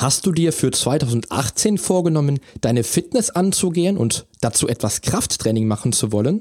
[0.00, 6.10] Hast du dir für 2018 vorgenommen, deine Fitness anzugehen und dazu etwas Krafttraining machen zu
[6.10, 6.40] wollen?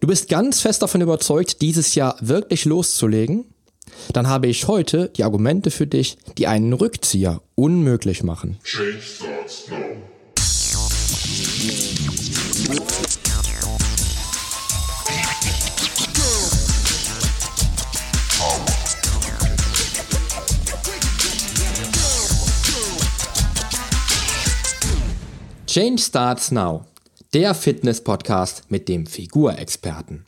[0.00, 3.44] Du bist ganz fest davon überzeugt, dieses Jahr wirklich loszulegen?
[4.12, 8.58] Dann habe ich heute die Argumente für dich, die einen Rückzieher unmöglich machen.
[8.64, 9.76] Change starts now.
[25.76, 26.86] Change Starts Now,
[27.34, 30.24] der Fitness-Podcast mit dem Figurexperten.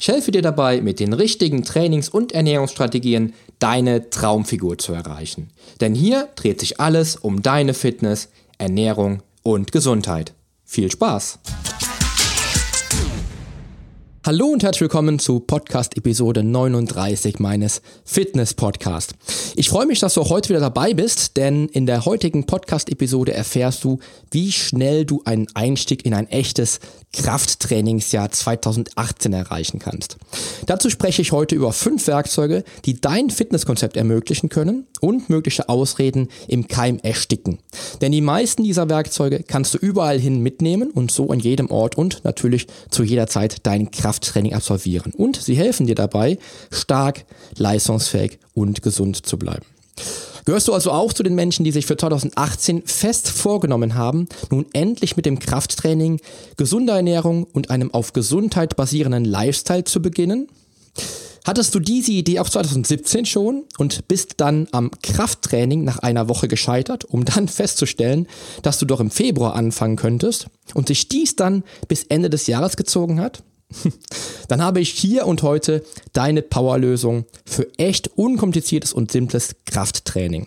[0.00, 5.50] Ich helfe dir dabei, mit den richtigen Trainings- und Ernährungsstrategien deine Traumfigur zu erreichen.
[5.82, 10.32] Denn hier dreht sich alles um deine Fitness, Ernährung und Gesundheit.
[10.64, 11.40] Viel Spaß!
[14.26, 19.14] Hallo und herzlich willkommen zu Podcast Episode 39 meines Fitness Podcast.
[19.54, 22.90] Ich freue mich, dass du auch heute wieder dabei bist, denn in der heutigen Podcast
[22.90, 24.00] Episode erfährst du,
[24.32, 26.80] wie schnell du einen Einstieg in ein echtes
[27.12, 30.16] Krafttrainingsjahr 2018 erreichen kannst.
[30.66, 36.28] Dazu spreche ich heute über fünf Werkzeuge, die dein Fitnesskonzept ermöglichen können und mögliche Ausreden
[36.48, 37.60] im Keim ersticken.
[38.00, 41.96] Denn die meisten dieser Werkzeuge kannst du überall hin mitnehmen und so an jedem Ort
[41.96, 45.12] und natürlich zu jeder Zeit dein Krafttraining absolvieren.
[45.12, 46.38] Und sie helfen dir dabei,
[46.70, 47.24] stark,
[47.56, 49.66] leistungsfähig und gesund zu bleiben.
[50.46, 54.66] Gehörst du also auch zu den Menschen, die sich für 2018 fest vorgenommen haben, nun
[54.72, 56.20] endlich mit dem Krafttraining,
[56.56, 60.48] gesunder Ernährung und einem auf Gesundheit basierenden Lifestyle zu beginnen?
[61.44, 66.48] Hattest du diese Idee auch 2017 schon und bist dann am Krafttraining nach einer Woche
[66.48, 68.26] gescheitert, um dann festzustellen,
[68.62, 72.76] dass du doch im Februar anfangen könntest und sich dies dann bis Ende des Jahres
[72.76, 73.42] gezogen hat?
[74.48, 80.46] Dann habe ich hier und heute deine Powerlösung für echt unkompliziertes und simples Krafttraining.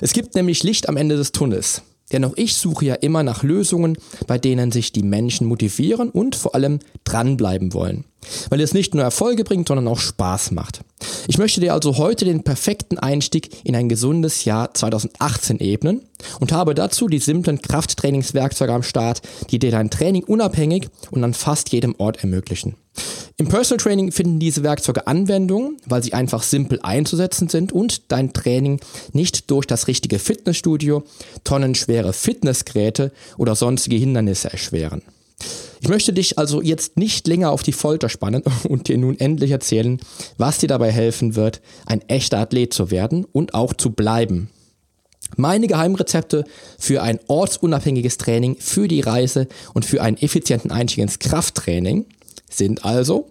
[0.00, 1.82] Es gibt nämlich Licht am Ende des Tunnels.
[2.12, 6.36] Denn auch ich suche ja immer nach Lösungen, bei denen sich die Menschen motivieren und
[6.36, 8.04] vor allem dranbleiben wollen.
[8.48, 10.82] Weil es nicht nur Erfolge bringt, sondern auch Spaß macht.
[11.28, 16.02] Ich möchte dir also heute den perfekten Einstieg in ein gesundes Jahr 2018 ebnen
[16.40, 21.34] und habe dazu die simplen Krafttrainingswerkzeuge am Start, die dir dein Training unabhängig und an
[21.34, 22.76] fast jedem Ort ermöglichen.
[23.38, 28.32] Im Personal Training finden diese Werkzeuge Anwendung, weil sie einfach simpel einzusetzen sind und dein
[28.32, 28.80] Training
[29.12, 31.02] nicht durch das richtige Fitnessstudio,
[31.44, 35.02] tonnenschwere Fitnessgeräte oder sonstige Hindernisse erschweren.
[35.80, 39.50] Ich möchte dich also jetzt nicht länger auf die Folter spannen und dir nun endlich
[39.50, 40.00] erzählen,
[40.38, 44.50] was dir dabei helfen wird, ein echter Athlet zu werden und auch zu bleiben.
[45.36, 46.44] Meine Geheimrezepte
[46.78, 52.06] für ein ortsunabhängiges Training, für die Reise und für einen effizienten Einstieg ins Krafttraining
[52.48, 53.28] sind also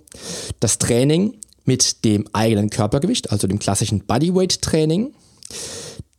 [0.59, 5.13] das Training mit dem eigenen Körpergewicht, also dem klassischen Bodyweight Training,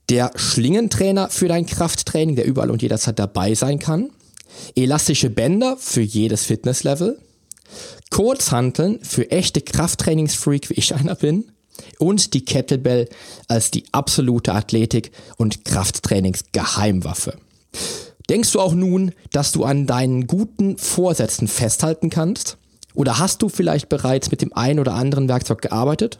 [0.08, 4.10] der Schlingentrainer für dein Krafttraining, der überall und jederzeit dabei sein kann,
[4.74, 7.18] elastische Bänder für jedes Fitnesslevel,
[8.10, 11.50] Kurzhanteln für echte Krafttrainingsfreak, wie ich einer bin,
[11.98, 13.08] und die Kettlebell
[13.48, 17.38] als die absolute Athletik- und Krafttrainingsgeheimwaffe.
[18.28, 22.56] Denkst du auch nun, dass du an deinen guten Vorsätzen festhalten kannst?
[22.96, 26.18] Oder hast du vielleicht bereits mit dem einen oder anderen Werkzeug gearbeitet?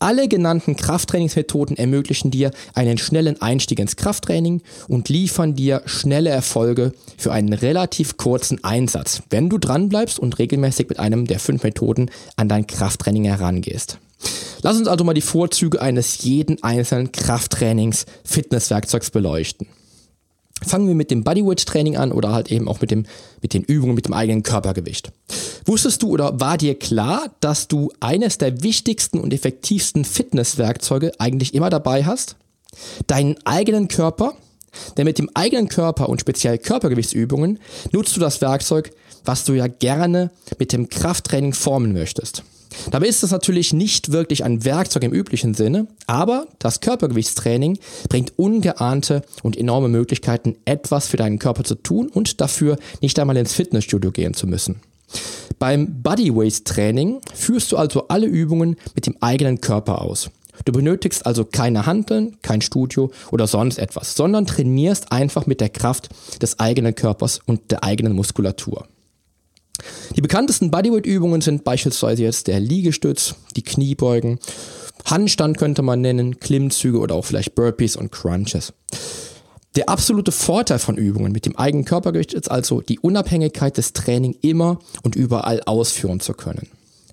[0.00, 6.92] Alle genannten Krafttrainingsmethoden ermöglichen dir einen schnellen Einstieg ins Krafttraining und liefern dir schnelle Erfolge
[7.16, 12.10] für einen relativ kurzen Einsatz, wenn du dranbleibst und regelmäßig mit einem der fünf Methoden
[12.36, 13.98] an dein Krafttraining herangehst.
[14.62, 19.68] Lass uns also mal die Vorzüge eines jeden einzelnen Krafttrainings-Fitnesswerkzeugs beleuchten.
[20.62, 23.06] Fangen wir mit dem Bodyweight-Training an oder halt eben auch mit, dem,
[23.42, 25.12] mit den Übungen mit dem eigenen Körpergewicht.
[25.68, 31.52] Wusstest du oder war dir klar, dass du eines der wichtigsten und effektivsten Fitnesswerkzeuge eigentlich
[31.52, 32.36] immer dabei hast?
[33.06, 34.32] Deinen eigenen Körper?
[34.96, 37.58] Denn mit dem eigenen Körper und speziell Körpergewichtsübungen
[37.92, 38.92] nutzt du das Werkzeug,
[39.26, 42.44] was du ja gerne mit dem Krafttraining formen möchtest.
[42.90, 48.38] Dabei ist es natürlich nicht wirklich ein Werkzeug im üblichen Sinne, aber das Körpergewichtstraining bringt
[48.38, 53.52] ungeahnte und enorme Möglichkeiten, etwas für deinen Körper zu tun und dafür nicht einmal ins
[53.52, 54.80] Fitnessstudio gehen zu müssen.
[55.58, 60.30] Beim Bodyweight Training führst du also alle Übungen mit dem eigenen Körper aus.
[60.64, 65.68] Du benötigst also keine Handeln, kein Studio oder sonst etwas, sondern trainierst einfach mit der
[65.68, 66.08] Kraft
[66.42, 68.86] des eigenen Körpers und der eigenen Muskulatur.
[70.16, 74.40] Die bekanntesten Bodyweight-Übungen sind beispielsweise jetzt der Liegestütz, die Kniebeugen,
[75.04, 78.72] Handstand könnte man nennen, Klimmzüge oder auch vielleicht Burpees und Crunches.
[79.76, 84.36] Der absolute Vorteil von Übungen mit dem eigenen Körpergewicht ist also die Unabhängigkeit des Training
[84.40, 86.68] immer und überall ausführen zu können.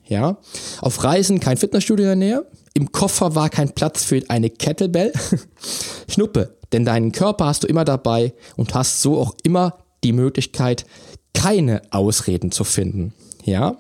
[0.08, 0.38] Ja,
[0.82, 5.14] auf Reisen kein Fitnessstudio in der Nähe, im Koffer war kein Platz für eine Kettlebell?
[6.10, 10.86] Schnuppe, denn deinen Körper hast du immer dabei und hast so auch immer die Möglichkeit,
[11.34, 13.14] keine Ausreden zu finden.
[13.46, 13.78] Ja?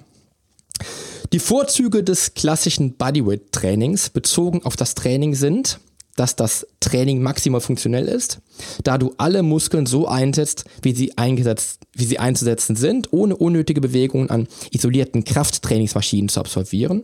[1.33, 5.79] Die Vorzüge des klassischen Bodyweight-Trainings bezogen auf das Training sind,
[6.15, 8.39] dass das Training maximal funktionell ist,
[8.83, 13.81] da du alle Muskeln so einsetzt, wie sie eingesetzt, wie sie einzusetzen sind, ohne unnötige
[13.81, 17.03] Bewegungen an isolierten Krafttrainingsmaschinen zu absolvieren.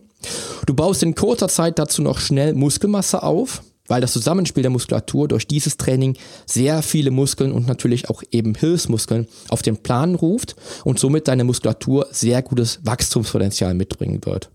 [0.66, 5.28] Du baust in kurzer Zeit dazu noch schnell Muskelmasse auf, weil das Zusammenspiel der Muskulatur
[5.28, 6.16] durch dieses Training
[6.46, 11.44] sehr viele Muskeln und natürlich auch eben Hilfsmuskeln auf den Plan ruft und somit deine
[11.44, 14.50] Muskulatur sehr gutes Wachstumspotenzial mitbringen wird.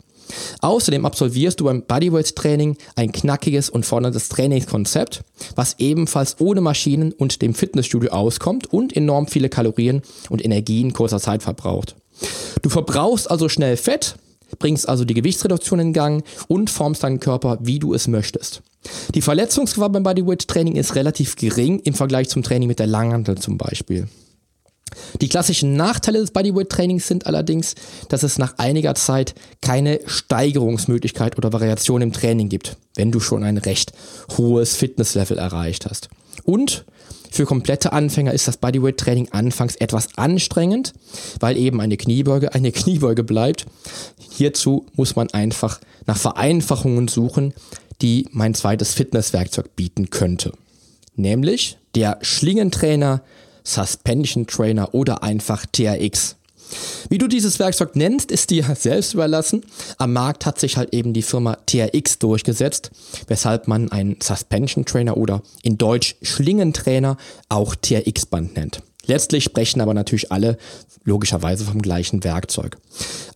[0.62, 5.22] Außerdem absolvierst du beim Bodyweight Training ein knackiges und forderndes Trainingskonzept,
[5.56, 10.94] was ebenfalls ohne Maschinen und dem Fitnessstudio auskommt und enorm viele Kalorien und Energie in
[10.94, 11.96] kurzer Zeit verbraucht.
[12.62, 14.16] Du verbrauchst also schnell Fett,
[14.60, 18.62] bringst also die Gewichtsreduktion in Gang und formst deinen Körper, wie du es möchtest.
[19.14, 23.38] Die Verletzungsgefahr beim Bodyweight Training ist relativ gering im Vergleich zum Training mit der Langhantel
[23.38, 24.08] zum Beispiel.
[25.22, 27.76] Die klassischen Nachteile des Bodyweight-Trainings sind allerdings,
[28.10, 33.44] dass es nach einiger Zeit keine Steigerungsmöglichkeit oder Variation im Training gibt, wenn du schon
[33.44, 33.94] ein recht
[34.38, 36.10] hohes Fitnesslevel erreicht hast.
[36.44, 36.86] Und
[37.30, 40.94] für komplette Anfänger ist das Bodyweight-Training anfangs etwas anstrengend,
[41.40, 43.66] weil eben eine Kniebeuge eine Kniebeuge bleibt.
[44.32, 47.54] Hierzu muss man einfach nach Vereinfachungen suchen,
[48.02, 50.54] die mein zweites Fitnesswerkzeug bieten könnte.
[51.16, 53.22] Nämlich der Schlingentrainer
[53.68, 56.36] Suspension Trainer oder einfach TRX.
[57.10, 59.66] Wie du dieses Werkzeug nennst, ist dir selbst überlassen.
[59.98, 62.92] Am Markt hat sich halt eben die Firma TRX durchgesetzt,
[63.28, 67.18] weshalb man einen Suspension Trainer oder in Deutsch Schlingentrainer
[67.50, 68.82] auch TRX-Band nennt.
[69.08, 70.58] Letztlich sprechen aber natürlich alle
[71.04, 72.78] logischerweise vom gleichen Werkzeug.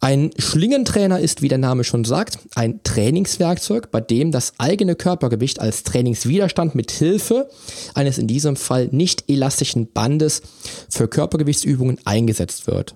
[0.01, 5.59] Ein Schlingentrainer ist, wie der Name schon sagt, ein Trainingswerkzeug, bei dem das eigene Körpergewicht
[5.59, 7.49] als Trainingswiderstand mit Hilfe
[7.93, 10.41] eines in diesem Fall nicht elastischen Bandes
[10.89, 12.95] für Körpergewichtsübungen eingesetzt wird.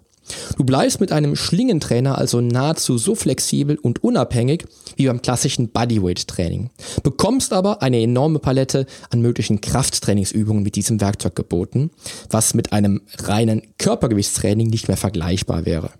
[0.57, 6.69] Du bleibst mit einem Schlingentrainer also nahezu so flexibel und unabhängig wie beim klassischen Bodyweight-Training,
[7.03, 11.91] bekommst aber eine enorme Palette an möglichen Krafttrainingsübungen mit diesem Werkzeug geboten,
[12.29, 15.91] was mit einem reinen Körpergewichtstraining nicht mehr vergleichbar wäre.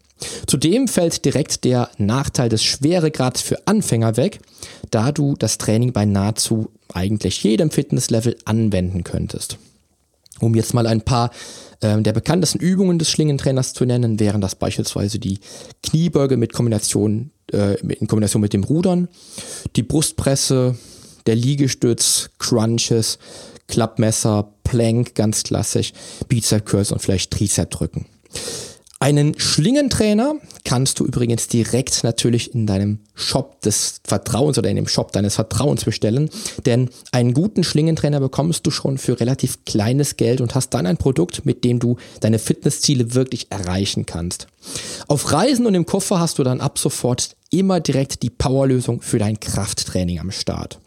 [0.47, 4.39] Zudem fällt direkt der Nachteil des Schweregrads für Anfänger weg,
[4.89, 9.57] da du das Training bei nahezu eigentlich jedem Fitnesslevel anwenden könntest.
[10.39, 11.31] Um jetzt mal ein paar
[11.81, 15.39] ähm, der bekanntesten Übungen des Schlingentrainers zu nennen, wären das beispielsweise die
[15.83, 19.07] Kniebeuge mit Kombination, äh, in Kombination mit dem Rudern,
[19.75, 20.75] die Brustpresse,
[21.25, 23.17] der Liegestütz, Crunches,
[23.67, 25.93] Klappmesser, Plank, ganz klassisch,
[26.27, 28.05] Bizep Curls und vielleicht Trizep drücken.
[29.05, 34.87] Einen Schlingentrainer kannst du übrigens direkt natürlich in deinem Shop des Vertrauens oder in dem
[34.87, 36.31] Shop deines Vertrauens bestellen,
[36.65, 40.97] denn einen guten Schlingentrainer bekommst du schon für relativ kleines Geld und hast dann ein
[40.97, 44.47] Produkt, mit dem du deine Fitnessziele wirklich erreichen kannst.
[45.07, 49.19] Auf Reisen und im Koffer hast du dann ab sofort immer direkt die Powerlösung für
[49.19, 50.79] dein Krafttraining am Start.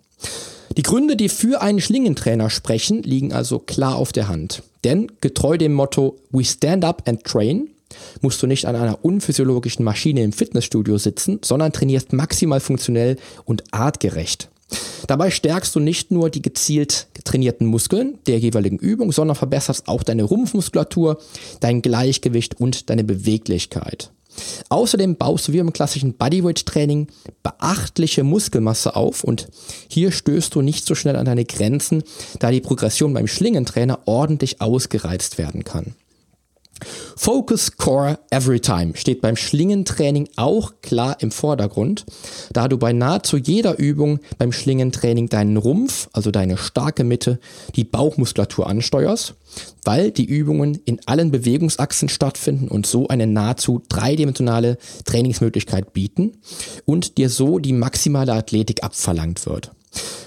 [0.76, 4.64] Die Gründe, die für einen Schlingentrainer sprechen, liegen also klar auf der Hand.
[4.82, 7.68] Denn getreu dem Motto We Stand Up and Train
[8.20, 13.64] musst du nicht an einer unphysiologischen Maschine im Fitnessstudio sitzen, sondern trainierst maximal funktionell und
[13.72, 14.50] artgerecht.
[15.06, 20.02] Dabei stärkst du nicht nur die gezielt trainierten Muskeln der jeweiligen Übung, sondern verbesserst auch
[20.02, 21.18] deine Rumpfmuskulatur,
[21.60, 24.10] dein Gleichgewicht und deine Beweglichkeit.
[24.68, 27.08] Außerdem baust du wie im klassischen Bodyweight-Training
[27.42, 29.48] beachtliche Muskelmasse auf und
[29.88, 32.02] hier stößt du nicht so schnell an deine Grenzen,
[32.38, 35.94] da die Progression beim Schlingentrainer ordentlich ausgereizt werden kann.
[37.16, 42.06] Focus Core Every Time steht beim Schlingentraining auch klar im Vordergrund,
[42.52, 47.40] da du bei nahezu jeder Übung beim Schlingentraining deinen Rumpf, also deine starke Mitte,
[47.74, 49.34] die Bauchmuskulatur ansteuerst,
[49.84, 56.38] weil die Übungen in allen Bewegungsachsen stattfinden und so eine nahezu dreidimensionale Trainingsmöglichkeit bieten
[56.84, 59.72] und dir so die maximale Athletik abverlangt wird.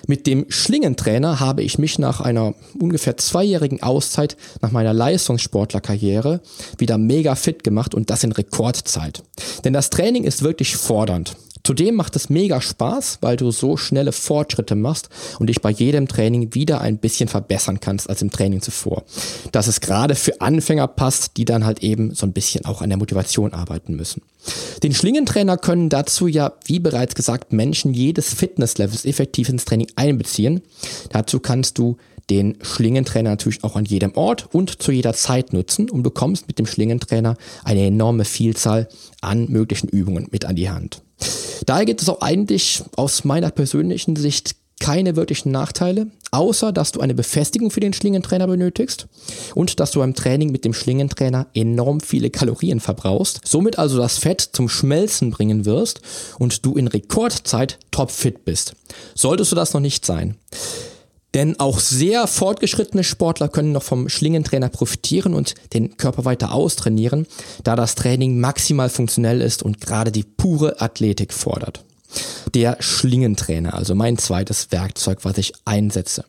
[0.08, 6.42] Mit dem Schlingentrainer habe ich mich nach einer ungefähr zweijährigen Auszeit nach meiner Leistungssportlerkarriere
[6.78, 9.24] wieder mega fit gemacht und das in Rekordzeit.
[9.64, 11.36] Denn das Training ist wirklich fordernd.
[11.64, 16.08] Zudem macht es mega Spaß, weil du so schnelle Fortschritte machst und dich bei jedem
[16.08, 19.04] Training wieder ein bisschen verbessern kannst als im Training zuvor.
[19.52, 22.90] Dass es gerade für Anfänger passt, die dann halt eben so ein bisschen auch an
[22.90, 24.22] der Motivation arbeiten müssen.
[24.82, 30.62] Den Schlingentrainer können dazu ja, wie bereits gesagt, Menschen jedes Fitnesslevels effektiv ins Training einbeziehen.
[31.12, 31.98] Dazu kannst du
[32.30, 36.60] den Schlingentrainer natürlich auch an jedem Ort und zu jeder Zeit nutzen und bekommst mit
[36.60, 38.88] dem Schlingentrainer eine enorme Vielzahl
[39.20, 41.02] an möglichen Übungen mit an die Hand.
[41.66, 47.02] Daher gibt es auch eigentlich aus meiner persönlichen Sicht keine wirklichen Nachteile, außer dass du
[47.02, 49.08] eine Befestigung für den Schlingentrainer benötigst
[49.54, 54.18] und dass du beim Training mit dem Schlingentrainer enorm viele Kalorien verbrauchst, somit also das
[54.18, 56.02] Fett zum Schmelzen bringen wirst
[56.40, 58.74] und du in Rekordzeit topfit bist.
[59.14, 60.36] Solltest du das noch nicht sein.
[61.34, 67.26] Denn auch sehr fortgeschrittene Sportler können noch vom Schlingentrainer profitieren und den Körper weiter austrainieren,
[67.64, 71.84] da das Training maximal funktionell ist und gerade die pure Athletik fordert.
[72.54, 76.26] Der Schlingentrainer, also mein zweites Werkzeug, was ich einsetze.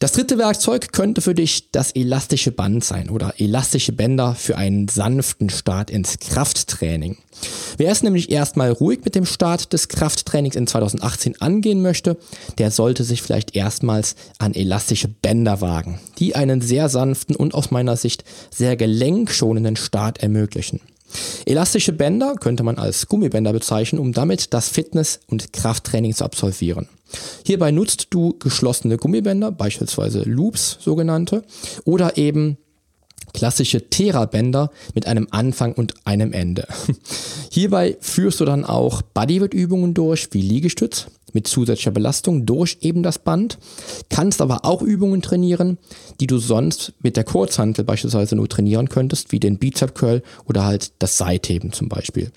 [0.00, 4.88] Das dritte Werkzeug könnte für dich das elastische Band sein oder elastische Bänder für einen
[4.88, 7.18] sanften Start ins Krafttraining.
[7.76, 12.16] Wer es nämlich erstmal ruhig mit dem Start des Krafttrainings in 2018 angehen möchte,
[12.56, 17.70] der sollte sich vielleicht erstmals an elastische Bänder wagen, die einen sehr sanften und aus
[17.70, 20.80] meiner Sicht sehr gelenkschonenden Start ermöglichen.
[21.46, 26.88] Elastische Bänder könnte man als Gummibänder bezeichnen, um damit das Fitness- und Krafttraining zu absolvieren.
[27.44, 31.42] Hierbei nutzt du geschlossene Gummibänder, beispielsweise Loops sogenannte,
[31.84, 32.56] oder eben
[33.32, 36.66] klassische Therabänder mit einem Anfang und einem Ende.
[37.50, 43.18] Hierbei führst du dann auch Bodyweight-Übungen durch, wie Liegestütz, mit zusätzlicher Belastung durch eben das
[43.18, 43.58] Band,
[44.08, 45.78] kannst aber auch Übungen trainieren,
[46.20, 50.64] die du sonst mit der Kurzhantel beispielsweise nur trainieren könntest, wie den Bizep Curl oder
[50.64, 52.30] halt das Seitheben zum Beispiel.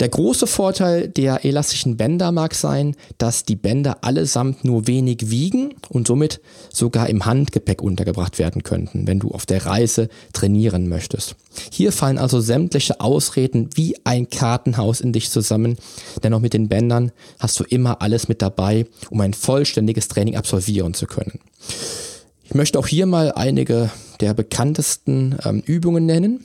[0.00, 5.74] Der große Vorteil der elastischen Bänder mag sein, dass die Bänder allesamt nur wenig wiegen
[5.88, 6.40] und somit
[6.72, 11.36] sogar im Handgepäck untergebracht werden könnten, wenn du auf der Reise trainieren möchtest.
[11.70, 15.76] Hier fallen also sämtliche Ausreden wie ein Kartenhaus in dich zusammen,
[16.22, 20.36] denn auch mit den Bändern hast du immer alles mit dabei, um ein vollständiges Training
[20.36, 21.40] absolvieren zu können.
[22.44, 23.90] Ich möchte auch hier mal einige
[24.20, 26.44] der bekanntesten ähm, Übungen nennen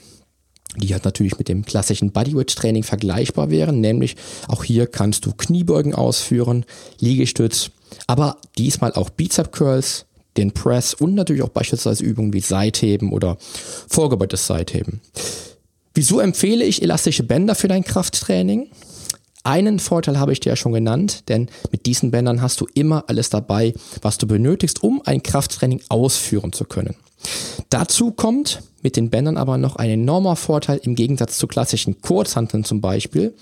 [0.77, 4.15] die halt natürlich mit dem klassischen Bodyweight-Training vergleichbar wären, nämlich
[4.47, 6.65] auch hier kannst du Kniebeugen ausführen,
[6.99, 7.71] Liegestütz,
[8.07, 10.05] aber diesmal auch Bizep Curls,
[10.37, 13.37] den Press und natürlich auch beispielsweise Übungen wie Seitheben oder
[13.87, 15.01] vorgebeugtes Seitheben.
[15.93, 18.69] Wieso empfehle ich elastische Bänder für dein Krafttraining?
[19.43, 23.05] Einen Vorteil habe ich dir ja schon genannt, denn mit diesen Bändern hast du immer
[23.07, 26.95] alles dabei, was du benötigst, um ein Krafttraining ausführen zu können.
[27.69, 32.63] Dazu kommt mit den Bändern aber noch ein enormer Vorteil im Gegensatz zu klassischen Kurzhanteln
[32.63, 33.33] zum Beispiel.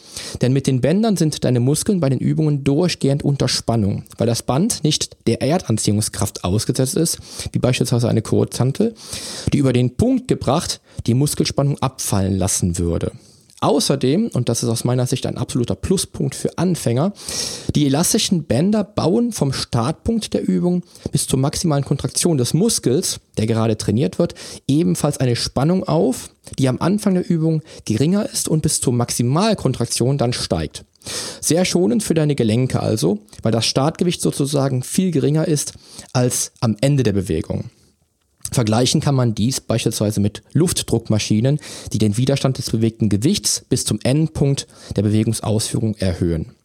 [0.41, 4.43] Denn mit den Bändern sind deine Muskeln bei den Übungen durchgehend unter Spannung, weil das
[4.43, 7.19] Band nicht der Erdanziehungskraft ausgesetzt ist,
[7.51, 8.93] wie beispielsweise eine Kurzhantel,
[9.51, 13.11] die über den Punkt gebracht die Muskelspannung abfallen lassen würde.
[13.63, 17.13] Außerdem, und das ist aus meiner Sicht ein absoluter Pluspunkt für Anfänger,
[17.75, 23.45] die elastischen Bänder bauen vom Startpunkt der Übung bis zur maximalen Kontraktion des Muskels, der
[23.45, 24.33] gerade trainiert wird,
[24.67, 30.17] ebenfalls eine Spannung auf, die am Anfang der Übung geringer ist und bis zur Maximalkontraktion
[30.17, 30.83] dann steigt.
[31.39, 35.73] Sehr schonend für deine Gelenke also, weil das Startgewicht sozusagen viel geringer ist
[36.13, 37.69] als am Ende der Bewegung.
[38.51, 41.59] Vergleichen kann man dies beispielsweise mit Luftdruckmaschinen,
[41.93, 46.55] die den Widerstand des bewegten Gewichts bis zum Endpunkt der Bewegungsausführung erhöhen.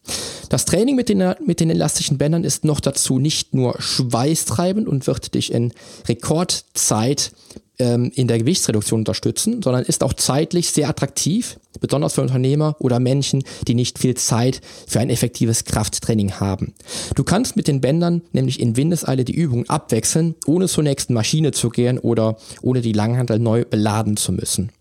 [0.49, 5.07] Das Training mit den, mit den elastischen Bändern ist noch dazu nicht nur schweißtreibend und
[5.07, 5.73] wird dich in
[6.07, 7.31] Rekordzeit
[7.79, 12.99] ähm, in der Gewichtsreduktion unterstützen, sondern ist auch zeitlich sehr attraktiv, besonders für Unternehmer oder
[12.99, 16.73] Menschen, die nicht viel Zeit für ein effektives Krafttraining haben.
[17.15, 21.51] Du kannst mit den Bändern nämlich in Windeseile die Übungen abwechseln, ohne zur nächsten Maschine
[21.51, 24.71] zu gehen oder ohne die Langhantel neu beladen zu müssen.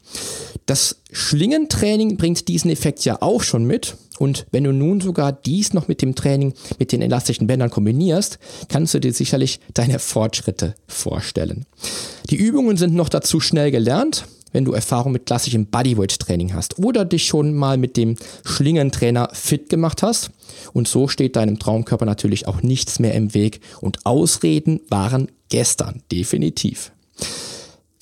[0.67, 3.97] Das Schlingentraining bringt diesen Effekt ja auch schon mit.
[4.19, 8.39] Und wenn du nun sogar dies noch mit dem Training mit den elastischen Bändern kombinierst,
[8.69, 11.67] kannst du dir sicherlich deine Fortschritte vorstellen.
[12.31, 17.05] Die Übungen sind noch dazu schnell gelernt, wenn du Erfahrung mit klassischem Bodyweight-Training hast oder
[17.05, 20.31] dich schon mal mit dem Schlingentrainer fit gemacht hast.
[20.73, 26.03] Und so steht deinem Traumkörper natürlich auch nichts mehr im Weg und Ausreden waren gestern,
[26.11, 26.91] definitiv.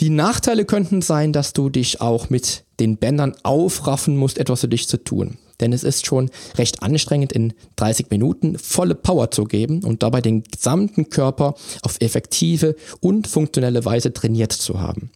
[0.04, 4.68] Die Nachteile könnten sein, dass du dich auch mit den Bändern aufraffen musst, etwas für
[4.68, 5.38] dich zu tun.
[5.60, 10.20] Denn es ist schon recht anstrengend, in 30 Minuten volle Power zu geben und dabei
[10.20, 15.10] den gesamten Körper auf effektive und funktionelle Weise trainiert zu haben.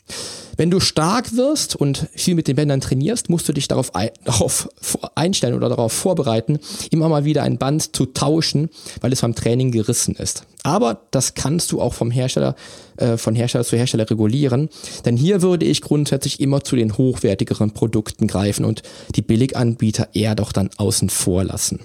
[0.58, 4.10] Wenn du stark wirst und viel mit den Bändern trainierst, musst du dich darauf, ein,
[4.24, 4.68] darauf
[5.14, 6.58] einstellen oder darauf vorbereiten,
[6.90, 8.68] immer mal wieder ein Band zu tauschen,
[9.00, 10.42] weil es beim Training gerissen ist.
[10.64, 12.56] Aber das kannst du auch vom Hersteller,
[12.96, 14.68] äh, von Hersteller zu Hersteller regulieren.
[15.04, 18.82] Denn hier würde ich grundsätzlich immer zu den hochwertigeren Produkten greifen und
[19.14, 21.80] die Billiganbieter eher doch dann außen vor lassen.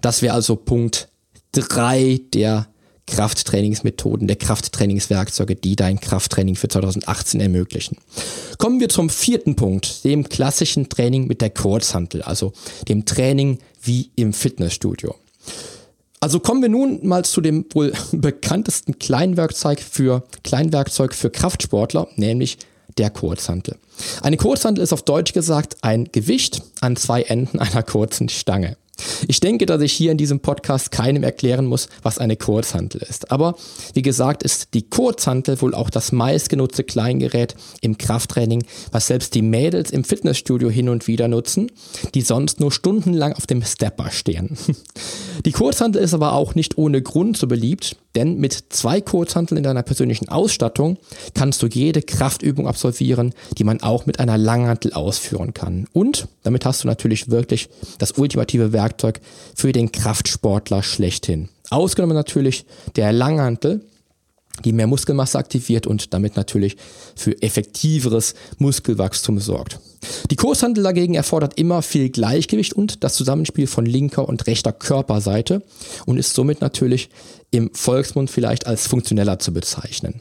[0.00, 1.08] Das wäre also Punkt
[1.52, 2.66] drei der
[3.08, 7.96] Krafttrainingsmethoden, der Krafttrainingswerkzeuge, die dein Krafttraining für 2018 ermöglichen.
[8.58, 12.52] Kommen wir zum vierten Punkt, dem klassischen Training mit der Kurzhantel, also
[12.88, 15.14] dem Training wie im Fitnessstudio.
[16.20, 22.58] Also kommen wir nun mal zu dem wohl bekanntesten Kleinwerkzeug für Kleinwerkzeug für Kraftsportler, nämlich
[22.98, 23.76] der Kurzhantel.
[24.22, 28.76] Eine Kurzhantel ist auf Deutsch gesagt ein Gewicht an zwei Enden einer kurzen Stange.
[29.26, 33.30] Ich denke, dass ich hier in diesem Podcast keinem erklären muss, was eine Kurzhantel ist.
[33.30, 33.56] Aber
[33.94, 39.42] wie gesagt, ist die Kurzhantel wohl auch das meistgenutzte Kleingerät im Krafttraining, was selbst die
[39.42, 41.70] Mädels im Fitnessstudio hin und wieder nutzen,
[42.14, 44.56] die sonst nur stundenlang auf dem Stepper stehen.
[45.44, 49.64] Die Kurzhantel ist aber auch nicht ohne Grund so beliebt, denn mit zwei Kurzhanteln in
[49.64, 50.98] deiner persönlichen Ausstattung
[51.34, 55.86] kannst du jede Kraftübung absolvieren, die man auch mit einer Langhantel ausführen kann.
[55.92, 59.20] Und damit hast du natürlich wirklich das ultimative Werkzeug
[59.54, 61.48] für den Kraftsportler schlechthin.
[61.70, 62.64] Ausgenommen natürlich
[62.96, 63.82] der Langhantel,
[64.64, 66.76] die mehr Muskelmasse aktiviert und damit natürlich
[67.14, 69.80] für effektiveres Muskelwachstum sorgt.
[70.30, 75.62] Die Kurshandel dagegen erfordert immer viel Gleichgewicht und das Zusammenspiel von linker und rechter Körperseite
[76.06, 77.10] und ist somit natürlich
[77.50, 80.20] im Volksmund vielleicht als funktioneller zu bezeichnen.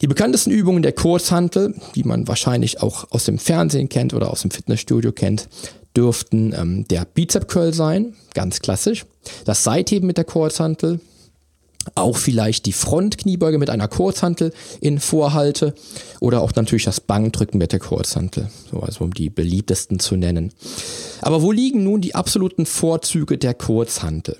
[0.00, 4.42] Die bekanntesten Übungen der Kurzhantel, die man wahrscheinlich auch aus dem Fernsehen kennt oder aus
[4.42, 5.48] dem Fitnessstudio kennt,
[5.96, 9.04] dürften ähm, der Bizep Curl sein, ganz klassisch,
[9.44, 11.00] das Seitheben mit der Kurzhantel,
[11.94, 15.74] auch vielleicht die Frontkniebeuge mit einer Kurzhantel in Vorhalte
[16.20, 20.52] oder auch natürlich das Bankdrücken mit der Kurzhantel, so also um die beliebtesten zu nennen.
[21.20, 24.36] Aber wo liegen nun die absoluten Vorzüge der Kurzhantel?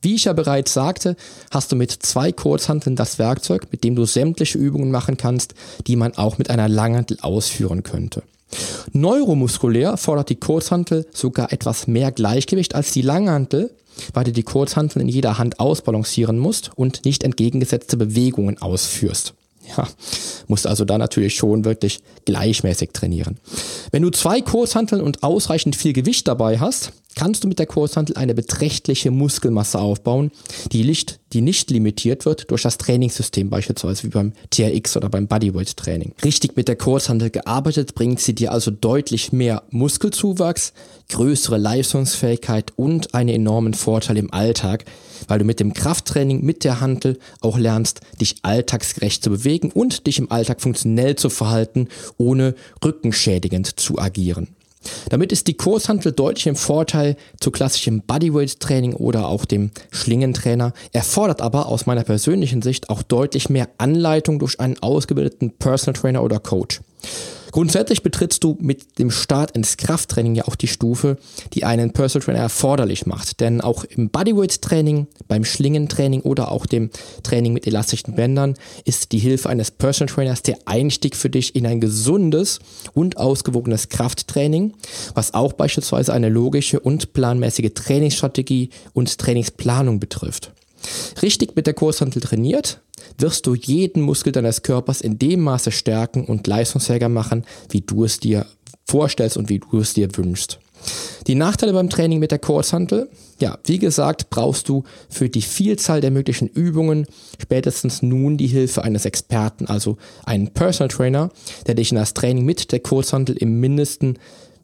[0.00, 1.16] Wie ich ja bereits sagte,
[1.50, 5.54] hast du mit zwei Kurzhanteln das Werkzeug, mit dem du sämtliche Übungen machen kannst,
[5.86, 8.22] die man auch mit einer Langhantel ausführen könnte.
[8.92, 13.70] Neuromuskulär fordert die Kurzhantel sogar etwas mehr Gleichgewicht als die Langhantel,
[14.14, 19.34] weil du die Kurzhanteln in jeder Hand ausbalancieren musst und nicht entgegengesetzte Bewegungen ausführst.
[19.76, 19.86] Ja,
[20.46, 23.38] musst also da natürlich schon wirklich gleichmäßig trainieren.
[23.90, 28.16] Wenn du zwei Kurzhanteln und ausreichend viel Gewicht dabei hast, kannst du mit der Kurzhantel
[28.16, 30.30] eine beträchtliche Muskelmasse aufbauen,
[30.70, 35.26] die nicht, die nicht limitiert wird durch das Trainingssystem, beispielsweise wie beim TRX oder beim
[35.26, 36.14] Bodyweight Training.
[36.24, 40.72] Richtig mit der Kurzhantel gearbeitet bringt sie dir also deutlich mehr Muskelzuwachs,
[41.08, 44.84] größere Leistungsfähigkeit und einen enormen Vorteil im Alltag,
[45.26, 50.06] weil du mit dem Krafttraining mit der Hantel auch lernst, dich alltagsgerecht zu bewegen und
[50.06, 54.54] dich im Alltag funktionell zu verhalten, ohne rückenschädigend zu agieren.
[55.10, 61.42] Damit ist die Kurshantel deutlich im Vorteil zu klassischem Bodyweight-Training oder auch dem Schlingentrainer, erfordert
[61.42, 66.38] aber aus meiner persönlichen Sicht auch deutlich mehr Anleitung durch einen ausgebildeten Personal Trainer oder
[66.38, 66.80] Coach.
[67.50, 71.16] Grundsätzlich betrittst du mit dem Start ins Krafttraining ja auch die Stufe,
[71.54, 73.40] die einen Personal Trainer erforderlich macht.
[73.40, 76.90] Denn auch im Bodyweight Training, beim Schlingentraining oder auch dem
[77.22, 81.66] Training mit elastischen Bändern ist die Hilfe eines Personal Trainers der Einstieg für dich in
[81.66, 82.58] ein gesundes
[82.92, 84.74] und ausgewogenes Krafttraining,
[85.14, 90.52] was auch beispielsweise eine logische und planmäßige Trainingsstrategie und Trainingsplanung betrifft.
[91.22, 92.80] Richtig mit der Kurshantel trainiert,
[93.18, 98.04] wirst du jeden Muskel deines Körpers in dem Maße stärken und leistungsfähiger machen, wie du
[98.04, 98.46] es dir
[98.86, 100.58] vorstellst und wie du es dir wünschst.
[101.26, 106.00] Die Nachteile beim Training mit der Kurzhantel, ja, wie gesagt, brauchst du für die Vielzahl
[106.00, 107.06] der möglichen Übungen
[107.40, 111.30] spätestens nun die Hilfe eines Experten, also einen Personal Trainer,
[111.66, 114.18] der dich in das Training mit der Kurzhantel im Mindesten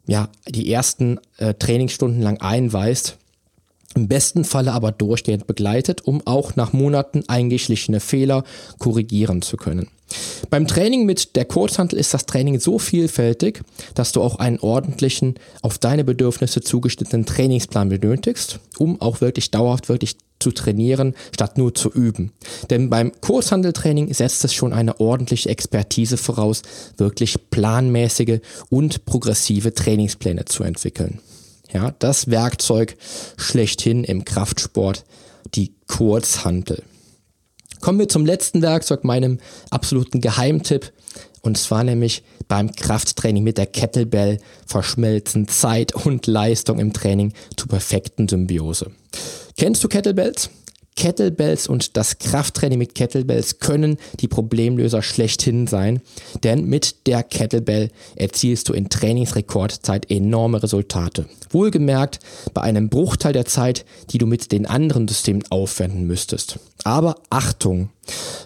[0.07, 3.17] ja, die ersten äh, Trainingsstunden lang einweist
[3.95, 8.43] im besten Falle aber durchgehend begleitet, um auch nach Monaten eingeschlichene Fehler
[8.77, 9.87] korrigieren zu können.
[10.49, 13.61] Beim Training mit der Kurzhantel ist das Training so vielfältig,
[13.95, 19.89] dass du auch einen ordentlichen, auf deine Bedürfnisse zugeschnittenen Trainingsplan benötigst, um auch wirklich dauerhaft
[19.89, 22.31] wirklich zu trainieren, statt nur zu üben.
[22.69, 26.61] Denn beim Kurzhandeltraining setzt es schon eine ordentliche Expertise voraus,
[26.97, 31.19] wirklich planmäßige und progressive Trainingspläne zu entwickeln.
[31.75, 32.95] Ja, das Werkzeug
[33.35, 35.03] schlechthin im Kraftsport,
[35.55, 36.83] die Kurzhantel.
[37.81, 39.39] Kommen wir zum letzten Werkzeug, meinem
[39.71, 40.93] absoluten Geheimtipp.
[41.41, 47.67] Und zwar nämlich beim Krafttraining mit der Kettlebell verschmelzen Zeit und Leistung im Training zur
[47.67, 48.91] perfekten Symbiose.
[49.57, 50.49] Kennst du Kettlebells?
[50.95, 56.01] Kettlebells und das Krafttraining mit Kettlebells können die Problemlöser schlechthin sein,
[56.43, 61.25] denn mit der Kettlebell erzielst du in Trainingsrekordzeit enorme Resultate.
[61.49, 62.19] Wohlgemerkt
[62.53, 66.59] bei einem Bruchteil der Zeit, die du mit den anderen Systemen aufwenden müsstest.
[66.85, 67.89] Aber Achtung!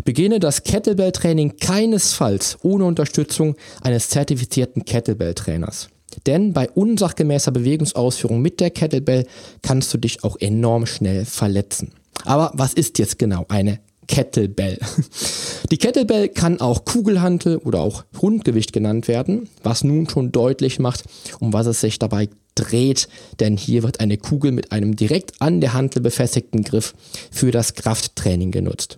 [0.04, 5.90] Beginne das Kettlebell-Training keinesfalls ohne Unterstützung eines zertifizierten Kettlebell-Trainers.
[6.26, 9.28] Denn bei unsachgemäßer Bewegungsausführung mit der Kettlebell
[9.62, 11.92] kannst du dich auch enorm schnell verletzen.
[12.26, 14.80] Aber was ist jetzt genau eine Kettlebell?
[15.72, 21.04] Die Kettlebell kann auch Kugelhantel oder auch Rundgewicht genannt werden, was nun schon deutlich macht,
[21.40, 23.08] um was es sich dabei dreht,
[23.40, 26.94] denn hier wird eine Kugel mit einem direkt an der Hantel befestigten Griff
[27.32, 28.98] für das Krafttraining genutzt.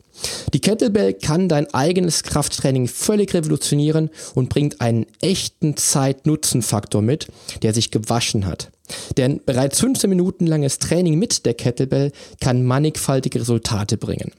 [0.53, 7.27] Die Kettlebell kann dein eigenes Krafttraining völlig revolutionieren und bringt einen echten Zeit-Nutzen-Faktor mit,
[7.63, 8.69] der sich gewaschen hat.
[9.17, 14.31] Denn bereits 15 Minuten langes Training mit der Kettlebell kann mannigfaltige Resultate bringen.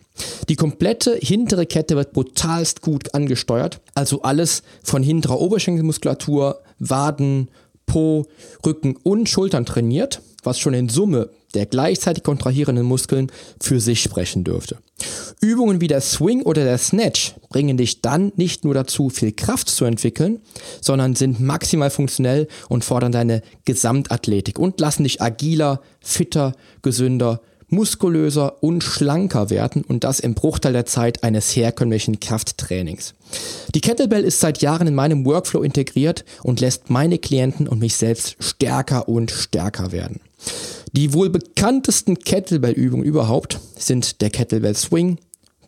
[0.49, 7.49] Die komplette hintere Kette wird brutalst gut angesteuert, also alles von hinterer Oberschenkelmuskulatur, Waden,
[7.87, 8.27] Po,
[8.65, 14.45] Rücken und Schultern trainiert, was schon in Summe der gleichzeitig kontrahierenden Muskeln für sich sprechen
[14.45, 14.79] dürfte.
[15.41, 19.69] Übungen wie der Swing oder der Snatch bringen dich dann nicht nur dazu, viel Kraft
[19.69, 20.41] zu entwickeln,
[20.81, 27.43] sondern sind maximal funktionell und fordern deine Gesamtathletik und lassen dich agiler, fitter, gesünder
[27.73, 33.15] muskulöser und schlanker werden und das im Bruchteil der Zeit eines herkömmlichen Krafttrainings.
[33.75, 37.97] Die Kettlebell ist seit Jahren in meinem Workflow integriert und lässt meine Klienten und mich
[37.97, 40.21] selbst stärker und stärker werden.
[40.93, 45.19] Die wohl bekanntesten Kettlebell-Übungen überhaupt sind der Kettlebell Swing,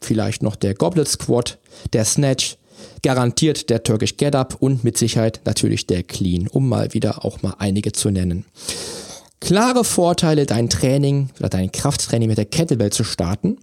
[0.03, 1.59] vielleicht noch der Goblet Squat,
[1.95, 2.59] der Snatch,
[3.03, 7.41] garantiert der Turkish Get Up und mit Sicherheit natürlich der Clean, um mal wieder auch
[7.41, 8.45] mal einige zu nennen
[9.45, 13.59] klare Vorteile, dein Training oder dein Krafttraining mit der Kettlebell zu starten.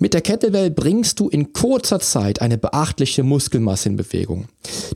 [0.00, 4.46] Mit der Kettlebell bringst du in kurzer Zeit eine beachtliche Muskelmasse in Bewegung.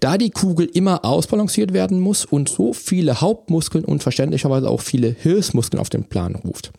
[0.01, 5.15] Da die Kugel immer ausbalanciert werden muss und so viele Hauptmuskeln und verständlicherweise auch viele
[5.17, 6.73] Hilfsmuskeln auf den Plan ruft.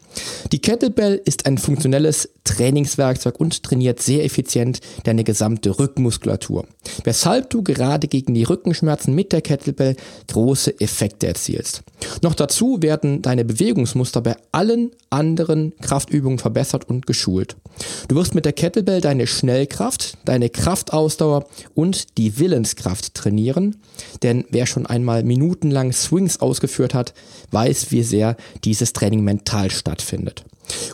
[0.52, 6.65] Die Kettlebell ist ein funktionelles Trainingswerkzeug und trainiert sehr effizient deine gesamte Rückenmuskulatur,
[7.06, 9.95] weshalb du gerade gegen die Rückenschmerzen mit der Kettlebell
[10.28, 11.84] große Effekte erzielst.
[12.22, 17.56] Noch dazu werden deine Bewegungsmuster bei allen anderen Kraftübungen verbessert und geschult.
[18.08, 23.78] Du wirst mit der Kettlebell deine Schnellkraft, deine Kraftausdauer und die Willenskraft trainieren,
[24.24, 27.14] denn wer schon einmal minutenlang Swings ausgeführt hat,
[27.52, 30.46] weiß, wie sehr dieses Training mental stattfindet.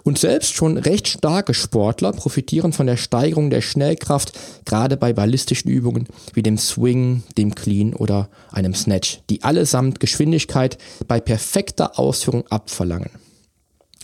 [0.04, 5.70] Und selbst schon recht starke Sportler profitieren von der Steigerung der Schnellkraft, gerade bei ballistischen
[5.70, 12.46] Übungen wie dem Swing, dem Clean oder einem Snatch, die allesamt Geschwindigkeit bei perfekter Ausführung
[12.48, 13.10] abverlangen.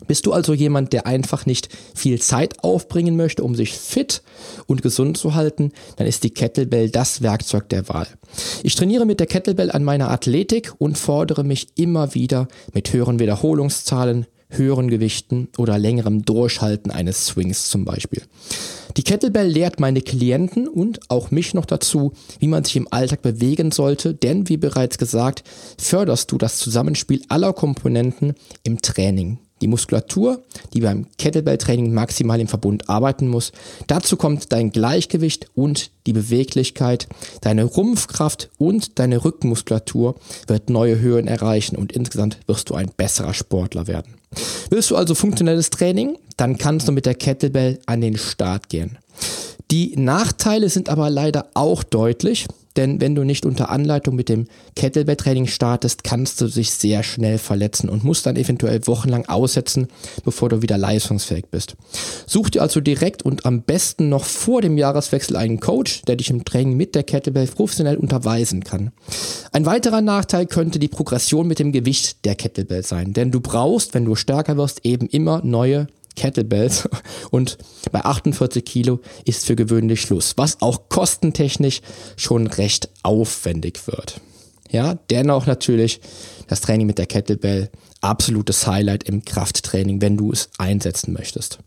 [0.07, 4.23] Bist du also jemand, der einfach nicht viel Zeit aufbringen möchte, um sich fit
[4.65, 8.07] und gesund zu halten, dann ist die Kettlebell das Werkzeug der Wahl.
[8.63, 13.19] Ich trainiere mit der Kettlebell an meiner Athletik und fordere mich immer wieder mit höheren
[13.19, 18.23] Wiederholungszahlen, höheren Gewichten oder längerem Durchhalten eines Swings zum Beispiel.
[18.97, 23.21] Die Kettlebell lehrt meine Klienten und auch mich noch dazu, wie man sich im Alltag
[23.21, 25.43] bewegen sollte, denn wie bereits gesagt,
[25.77, 28.33] förderst du das Zusammenspiel aller Komponenten
[28.63, 30.41] im Training die Muskulatur,
[30.73, 33.51] die beim Kettlebell-Training maximal im Verbund arbeiten muss.
[33.87, 37.07] Dazu kommt dein Gleichgewicht und die Beweglichkeit.
[37.41, 40.15] Deine Rumpfkraft und deine Rückenmuskulatur
[40.47, 44.15] wird neue Höhen erreichen und insgesamt wirst du ein besserer Sportler werden.
[44.69, 46.17] Willst du also funktionelles Training?
[46.37, 48.97] Dann kannst du mit der Kettlebell an den Start gehen.
[49.69, 52.47] Die Nachteile sind aber leider auch deutlich.
[52.77, 57.37] Denn wenn du nicht unter Anleitung mit dem Kettlebell-Training startest, kannst du dich sehr schnell
[57.37, 59.87] verletzen und musst dann eventuell wochenlang aussetzen,
[60.23, 61.75] bevor du wieder leistungsfähig bist.
[62.25, 66.29] Such dir also direkt und am besten noch vor dem Jahreswechsel einen Coach, der dich
[66.29, 68.91] im Training mit der Kettlebell professionell unterweisen kann.
[69.51, 73.93] Ein weiterer Nachteil könnte die Progression mit dem Gewicht der Kettlebell sein, denn du brauchst,
[73.93, 76.87] wenn du stärker wirst, eben immer neue Kettlebells
[77.31, 77.57] und
[77.91, 81.81] bei 48 Kilo ist für gewöhnlich Schluss, was auch kostentechnisch
[82.15, 84.21] schon recht aufwendig wird.
[84.69, 85.99] Ja, dennoch natürlich
[86.47, 87.69] das Training mit der Kettlebell
[87.99, 91.59] absolutes Highlight im Krafttraining, wenn du es einsetzen möchtest.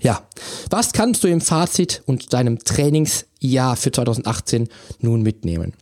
[0.00, 0.28] Ja,
[0.70, 4.68] was kannst du im Fazit und deinem Trainingsjahr für 2018
[5.00, 5.74] nun mitnehmen?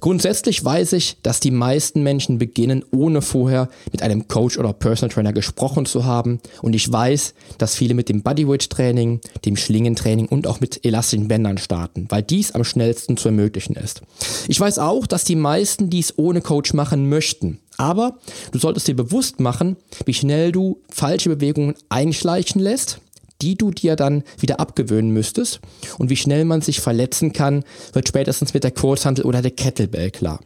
[0.00, 5.12] Grundsätzlich weiß ich, dass die meisten Menschen beginnen, ohne vorher mit einem Coach oder Personal
[5.12, 6.40] Trainer gesprochen zu haben.
[6.62, 11.28] Und ich weiß, dass viele mit dem Bodyweight Training, dem Schlingentraining und auch mit elastischen
[11.28, 14.02] Bändern starten, weil dies am schnellsten zu ermöglichen ist.
[14.48, 17.60] Ich weiß auch, dass die meisten dies ohne Coach machen möchten.
[17.76, 18.18] Aber
[18.52, 23.00] du solltest dir bewusst machen, wie schnell du falsche Bewegungen einschleichen lässt
[23.42, 25.60] die du dir dann wieder abgewöhnen müsstest.
[25.98, 30.10] Und wie schnell man sich verletzen kann, wird spätestens mit der Kurzhandel oder der Kettlebell
[30.10, 30.40] klar.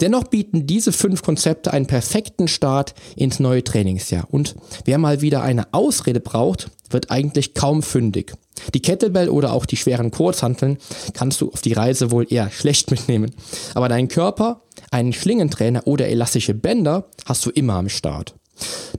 [0.00, 4.26] Dennoch bieten diese fünf Konzepte einen perfekten Start ins neue Trainingsjahr.
[4.30, 8.32] Und wer mal wieder eine Ausrede braucht, wird eigentlich kaum fündig.
[8.74, 10.78] Die Kettlebell oder auch die schweren Kurzhanteln
[11.14, 13.34] kannst du auf die Reise wohl eher schlecht mitnehmen.
[13.74, 18.34] Aber deinen Körper, einen Schlingentrainer oder elastische Bänder hast du immer am Start.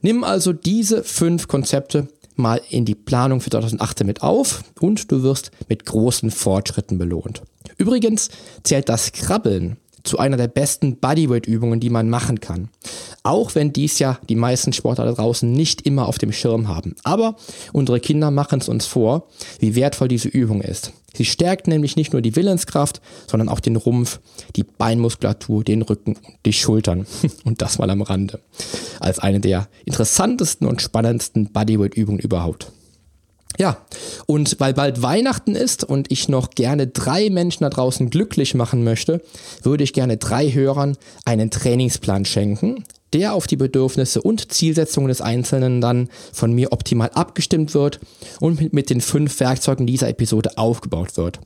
[0.02, 2.08] Nimm also diese fünf Konzepte
[2.39, 7.43] mal in die Planung für 2018 mit auf und du wirst mit großen Fortschritten belohnt.
[7.78, 8.30] Übrigens
[8.63, 12.70] zählt das Krabbeln zu einer der besten Bodyweight-Übungen, die man machen kann.
[13.24, 16.96] Auch wenn dies ja die meisten Sportler da draußen nicht immer auf dem Schirm haben.
[17.04, 17.36] Aber
[17.74, 19.28] unsere Kinder machen es uns vor,
[19.60, 20.94] wie wertvoll diese Übung ist.
[21.14, 24.20] Sie stärkt nämlich nicht nur die Willenskraft, sondern auch den Rumpf,
[24.56, 27.06] die Beinmuskulatur, den Rücken und die Schultern.
[27.44, 28.40] Und das mal am Rande.
[29.00, 32.72] Als eine der interessantesten und spannendsten Bodyweight-Übungen überhaupt.
[33.60, 33.78] Ja,
[34.26, 38.86] und weil bald Weihnachten ist und ich noch gerne drei Menschen da draußen glücklich machen
[38.86, 39.22] möchte,
[39.63, 40.95] würde ich gerne drei Hörern
[41.26, 47.10] einen Trainingsplan schenken, der auf die Bedürfnisse und Zielsetzungen des Einzelnen dann von mir optimal
[47.10, 48.00] abgestimmt wird
[48.39, 51.41] und mit, den fünf Werkzeugen dieser Episode aufgebaut wird.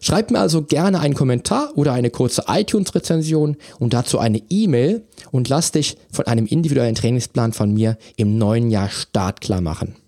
[0.00, 5.50] Schreibt mir also gerne einen Kommentar oder eine kurze iTunes-Rezension und dazu eine E-Mail und
[5.50, 9.99] lass dich von einem individuellen Trainingsplan von mir im neuen Jahr startklar machen.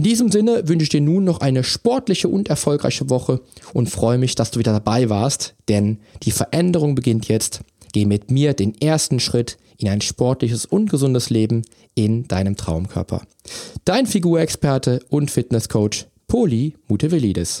[0.00, 3.42] In diesem Sinne wünsche ich dir nun noch eine sportliche und erfolgreiche Woche
[3.74, 7.60] und freue mich, dass du wieder dabei warst, denn die Veränderung beginnt jetzt.
[7.92, 13.20] Geh mit mir den ersten Schritt in ein sportliches und gesundes Leben in deinem Traumkörper.
[13.84, 17.60] Dein Figurexperte und Fitnesscoach Poli Mutevelidis.